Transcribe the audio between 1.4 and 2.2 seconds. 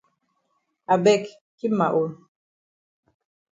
keep ma own.